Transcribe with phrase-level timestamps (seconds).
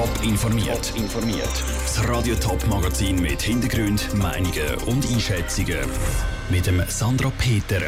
[0.00, 0.94] Top informiert.
[0.96, 1.62] informiert.
[1.82, 5.76] Das Radio Top Magazin mit Hintergrund, Meinungen und Einschätzungen
[6.48, 7.82] mit dem Sandra Peter.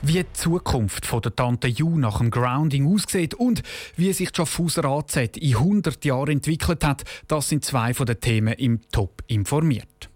[0.00, 3.62] Wie die Zukunft von der Tante Ju nach dem Grounding aussieht und
[3.94, 8.18] wie sich die Schaffhauser AZ in 100 Jahren entwickelt hat, das sind zwei von den
[8.18, 10.08] Themen im Top informiert.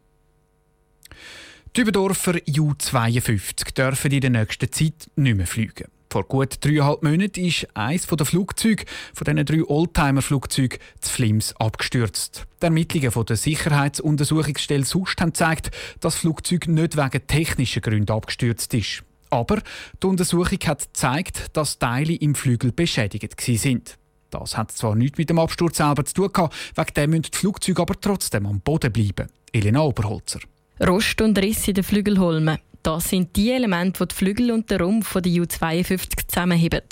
[1.76, 5.93] Die Überdorfer Ju-52 dürfen in der nächsten Zeit nicht mehr fliegen.
[6.14, 12.46] Vor gut dreieinhalb Monaten ist eines der Flugzeuge, von diesen drei Oldtimer-Flugzeugen, zu Flims abgestürzt.
[12.62, 18.12] Die Ermittlungen von der Sicherheitsuntersuchungsstelle SUST haben gezeigt, dass das Flugzeug nicht wegen technischer Gründen
[18.12, 19.02] abgestürzt ist.
[19.30, 19.60] Aber
[20.00, 23.98] die Untersuchung hat gezeigt, dass Teile im Flügel beschädigt sind.
[24.30, 27.38] Das hat zwar nichts mit dem Absturz selber zu tun gehabt, wegen dem müssen die
[27.38, 29.26] Flugzeuge aber trotzdem am Boden bleiben.
[29.52, 30.38] Elena Oberholzer.
[30.80, 32.58] Rost und Riss in den Flügelholmen.
[32.84, 36.82] Das sind die Elemente, die die Flügel und den Rumpf der U-52 zusammenheben.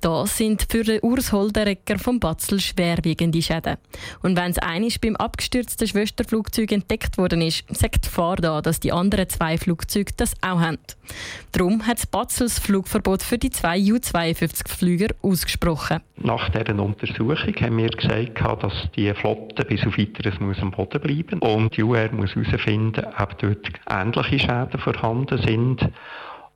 [0.00, 3.76] Das sind für den Urs Holderecker vom Batzel schwerwiegende Schäden.
[4.22, 8.78] Und wenn es einisch beim abgestürzten Schwesterflugzeug entdeckt worden ist, sagt die Gefahr da, dass
[8.78, 10.78] die anderen zwei Flugzeuge das auch haben.
[11.50, 16.02] Darum hat das Batzels Flugverbot für die zwei U-52-Flüger ausgesprochen.
[16.18, 21.00] Nach dieser Untersuchung haben wir gesagt, dass die Flotte bis auf weiteres muss am Boden
[21.00, 25.92] bleiben und die UR muss herausfinden, ob dort ähnliche Schäden vorhanden vorhanden sind.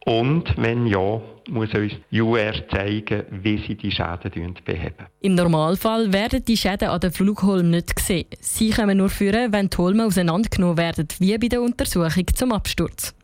[0.04, 5.06] Und wenn ja, muss uns UR zeigen, wie sie die Schäden beheben.
[5.20, 8.26] Im Normalfall werden die Schäden an den Flugholm nicht gesehen.
[8.38, 13.15] Sie kommen nur führen, wenn die Holme auseinandergenommen werden, wie bei der Untersuchung zum Absturz.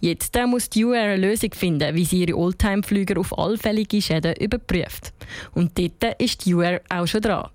[0.00, 5.12] Jetzt muss die UR eine Lösung finden, wie sie ihre Oldtime-Flüger auf allfällige Schäden überprüft.
[5.54, 7.48] Und dort ist die UR auch schon dran.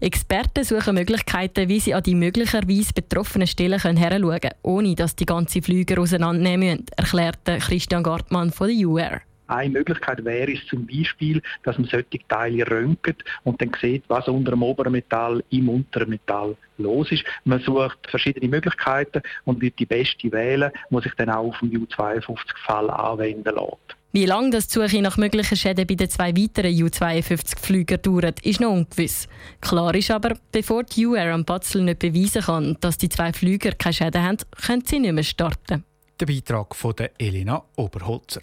[0.00, 5.26] Experten suchen Möglichkeiten, wie sie an die möglicherweise betroffenen Stellen heranschauen können, ohne dass die
[5.26, 9.20] ganzen Flüger auseinandernehmen müssen, erklärte Christian Gartmann von der UR.
[9.48, 14.28] Eine Möglichkeit wäre es zum Beispiel, dass man solche Teile röntgt und dann sieht, was
[14.28, 17.24] unter dem oberen Metall im unteren Metall los ist.
[17.44, 21.70] Man sucht verschiedene Möglichkeiten und wird die beste wählen, die sich dann auch auf dem
[21.70, 23.96] U-52-Fall anwenden lässt.
[24.12, 28.72] Wie lange das Suche nach möglichen Schäden bei den zwei weiteren U-52-Flügern dauert, ist noch
[28.72, 29.28] ungewiss.
[29.60, 33.72] Klar ist aber, bevor die UR am Batzel nicht beweisen kann, dass die zwei Flüger
[33.72, 35.84] keine Schäden haben, können sie nicht mehr starten.
[36.18, 38.40] Der Beitrag von Elena Oberholzer.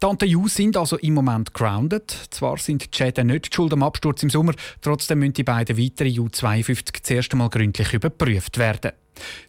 [0.00, 2.10] Tante Ju sind also im Moment grounded.
[2.30, 6.12] Zwar sind die Schäden nicht schuld am Absturz im Sommer, trotzdem müssen die beiden weiteren
[6.12, 8.92] Ju-52 zuerst einmal gründlich überprüft werden.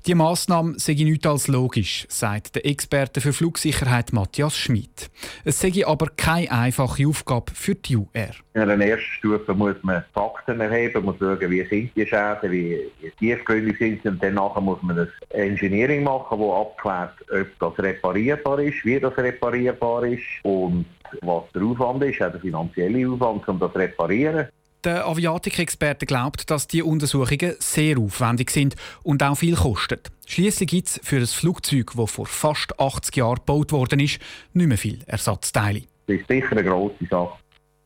[0.05, 5.09] Die Massnahme sei nichts als logisch, sagt der Experte für Flugsicherheit Matthias Schmid.
[5.43, 8.29] Es sei aber keine einfache Aufgabe für die UR.
[8.53, 12.79] In einer ersten Stufe muss man Fakten erheben, muss schauen, wie sind die Schäden, wie
[13.19, 18.59] tiefgründig sind sie und danach muss man das Engineering machen, das abklärt, ob das reparierbar
[18.59, 20.85] ist, wie das reparierbar ist und
[21.21, 24.47] was der Aufwand ist, auch der finanzielle Aufwand, um das zu reparieren.
[24.85, 30.00] Der Aviatik-Experte glaubt, dass die Untersuchungen sehr aufwendig sind und auch viel kosten.
[30.28, 34.19] Schließlich gibt es für ein Flugzeug, das vor fast 80 Jahren gebaut worden ist,
[34.53, 35.81] nicht mehr viele Ersatzteile.
[36.06, 37.40] Das ist sicher eine grosse Sache,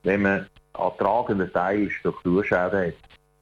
[0.03, 2.93] wenn man an tragenden Teilen Strukturschäden hat.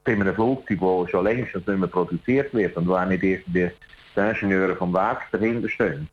[0.04, 3.72] Bei einem Flugzeug, das schon längst nicht mehr produziert wird und wo auch nicht irgendwie
[4.16, 6.08] die Ingenieure vom Werk dahinter stehen,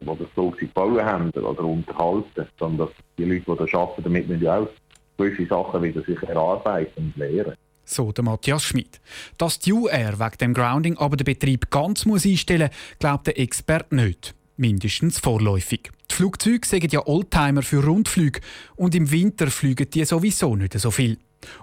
[0.00, 4.58] die das Flugzeug bauen haben oder unterhalten, sondern die Leute, die das arbeiten, damit ja
[4.58, 4.68] auch
[5.18, 7.54] gewisse Sachen wieder sich erarbeiten und lernen.
[7.84, 9.00] So der Matthias Schmid.
[9.38, 13.38] Dass die UR wegen dem Grounding aber den Betrieb ganz muss einstellen muss, glaubt der
[13.38, 14.34] Experte nicht.
[14.56, 15.90] Mindestens vorläufig.
[16.10, 18.40] Die Flugzeuge sagen ja Oldtimer für Rundflüge
[18.76, 21.18] und im Winter fliegen die sowieso nicht so viel.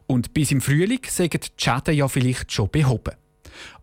[0.08, 3.16] Und bis im Frühling sagen die Schäden ja vielleicht schon behoben.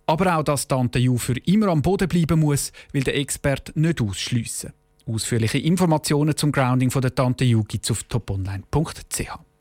[0.06, 4.00] Aber auch, dass Tante Ju für immer am Boden bleiben muss, will der Experte nicht
[4.00, 4.72] ausschliessen.
[5.06, 9.51] Ausführliche Informationen zum Grounding von der Tante Ju gibt es auf toponline.ch.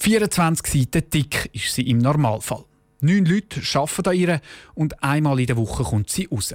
[0.00, 2.64] 24 Seiten dick ist sie im Normalfall.
[3.02, 4.40] Neun Leute arbeiten an ihr
[4.74, 6.54] und einmal in der Woche kommt sie raus.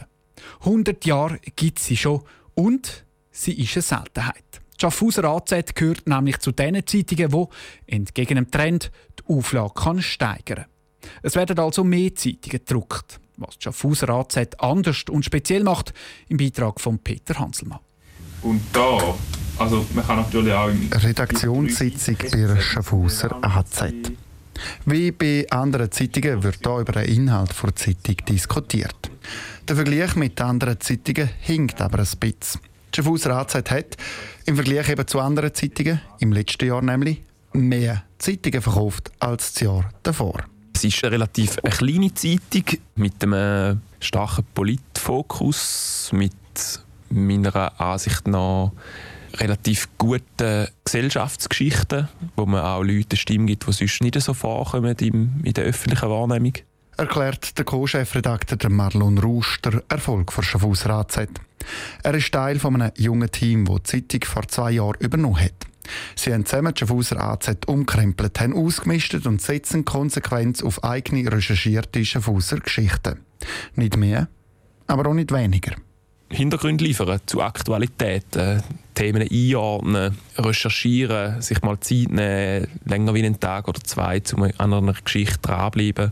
[0.61, 2.23] 100 Jahre gibt sie schon
[2.55, 4.61] und sie ist eine Seltenheit.
[4.75, 10.01] Die Schaffhauser AZ gehört nämlich zu den Zeitungen, die, entgegen dem Trend, die Auflage kann
[10.01, 10.65] steigern.
[11.21, 13.19] Es werden also mehr Zeitungen gedruckt.
[13.37, 15.93] Was die Schaffhauser AZ anders und speziell macht,
[16.29, 17.79] im Beitrag von Peter Hanselmann.
[18.41, 19.15] Und da
[19.57, 23.85] also man kann natürlich auch im Redaktionssitzung bei der Schaffhauser AZ.
[24.85, 29.09] Wie bei anderen Zeitungen wird hier über den Inhalt der Zeitung diskutiert.
[29.67, 32.61] Der Vergleich mit anderen Zeitungen hinkt aber ein bisschen.
[32.93, 33.97] Die Schaffhauser AZ hat
[34.45, 37.21] im Vergleich eben zu anderen Zeitungen, im letzten Jahr nämlich,
[37.53, 40.43] mehr Zeitungen verkauft als das Jahr davor.
[40.73, 46.33] Es ist eine relativ eine kleine Zeitung mit einem starken Politfokus, mit
[47.09, 48.71] meiner Ansicht nach
[49.39, 54.95] relativ guten Gesellschaftsgeschichten, wo man auch Leuten eine Stimme gibt, die sonst nicht so vorkommen
[54.97, 56.53] in der öffentlichen Wahrnehmung.
[56.97, 61.27] Erklärt der Co-Chefredakteur Marlon Rausch der Erfolg von Schaffhauser AZ.
[62.03, 65.65] Er ist Teil von einem jungen Team, das die Zeitung vor zwei Jahren übernommen hat.
[66.15, 72.05] Sie haben zusammen die Schaffhauser AZ umkrempelt, haben ausgemistet und setzen konsequent auf eigene recherchierte
[72.05, 73.19] Schaffhauser Geschichten.
[73.75, 74.29] Nicht mehr,
[74.87, 75.75] aber auch nicht weniger.
[76.29, 78.63] Hintergründe liefern zu Aktualitäten,
[78.95, 84.73] Themen einordnen, recherchieren, sich mal Zeit nehmen, länger wie einen Tag oder zwei, um an
[84.73, 86.11] einer Geschichte dranbleiben.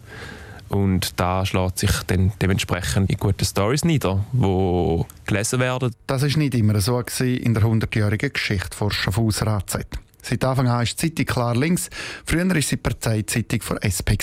[0.69, 5.94] Und da schlägt sich dann dementsprechend in guten Stories nieder, die gelesen werden.
[6.07, 9.77] Das war nicht immer so in der 100-jährigen Geschichte von Schaffhauser AZ.
[10.21, 11.89] Seit Anfang an ist die Zeitung klar links.
[12.25, 14.18] Früher war sie Parteizeitung von SP.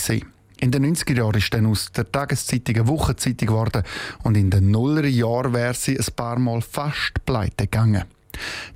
[0.60, 3.82] In den 90er Jahren ist dann aus der Tageszeitung eine Wochenzeitung geworden
[4.24, 8.04] und in den Nullerjahren Jahren wäre sie ein paar Mal fast pleite gegangen.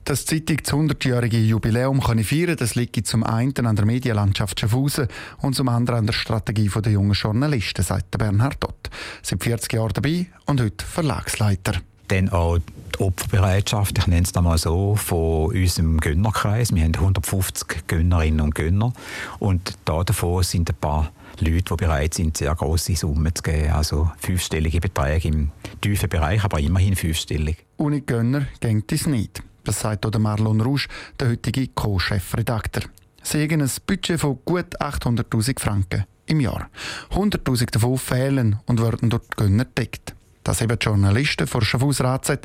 [0.05, 4.61] Das Zeitung das 100-jährige Jubiläum kann ich feiern, das liegt zum einen an der Medienlandschaft
[4.61, 5.09] Schaffhausen
[5.43, 8.91] und zum anderen an der Strategie der jungen Journalisten, sagt Bernhard Dott.
[9.23, 11.75] Seit 40 Jahren dabei und heute Verlagsleiter.
[12.09, 16.75] Dann auch die Opferbereitschaft, ich nenne es mal so, von unserem Gönnerkreis.
[16.75, 18.95] Wir haben 150 Gönnerinnen und Gönner
[19.39, 21.11] und da davon sind ein paar
[21.41, 23.73] Leute, die bereit sind, sehr große Summen zu geben.
[23.73, 25.51] Also fünfstellige Beträge im
[25.81, 27.65] tiefen Bereich, aber immerhin fünfstellig.
[27.77, 29.43] Ohne Gönner geht es nicht.
[29.65, 30.89] Das sagt auch Marlon Rouge,
[31.19, 32.85] der heutige Co-Chefredakteur.
[33.23, 36.69] Sie haben ein Budget von gut 800.000 Franken im Jahr.
[37.13, 40.15] 100.000 davon fehlen und werden durch die Gönner deckt.
[40.43, 42.41] Das eben die Journalisten von Schaffhauser AZ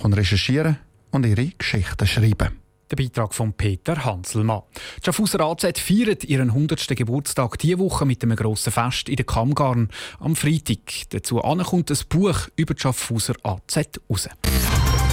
[0.00, 0.78] können recherchieren
[1.12, 2.65] und ihre Geschichten schreiben.
[2.90, 4.62] Der Beitrag von Peter Hanselmann.
[5.00, 6.86] Die Schaffhauser AZ feiert ihren 100.
[6.96, 9.88] Geburtstag diese Woche mit einem grossen Fest in der Kammgarn
[10.20, 10.78] am Freitag.
[11.10, 14.28] Dazu kommt ein Buch über die Schaffhauser AZ raus.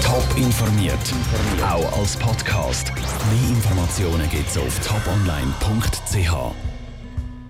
[0.03, 1.13] Top informiert,
[1.63, 2.91] auch als Podcast.
[2.95, 6.72] Mehr Informationen gibt es auf toponline.ch.